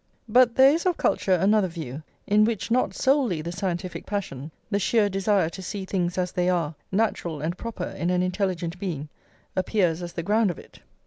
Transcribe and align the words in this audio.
But 0.27 0.55
there 0.55 0.71
is 0.73 0.87
of 0.87 0.97
culture 0.97 1.35
another 1.35 1.67
view, 1.67 2.01
in 2.25 2.43
which 2.43 2.71
not 2.71 2.95
solely 2.95 3.43
the 3.43 3.51
scientific 3.51 4.07
passion, 4.07 4.49
the 4.71 4.79
sheer 4.79 5.09
desire 5.09 5.47
to 5.49 5.61
see 5.61 5.85
things 5.85 6.17
as 6.17 6.31
they 6.31 6.49
are, 6.49 6.73
natural 6.91 7.39
and 7.39 7.55
proper 7.55 7.85
in 7.85 8.09
an 8.09 8.23
intelligent 8.23 8.79
being, 8.79 9.09
appears 9.55 10.01
as 10.01 10.13
the 10.13 10.23
ground 10.23 10.49
of 10.49 10.57
it. 10.57 10.79